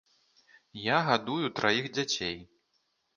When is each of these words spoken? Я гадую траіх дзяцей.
Я 0.85 0.97
гадую 1.09 1.51
траіх 1.59 1.85
дзяцей. 1.99 2.33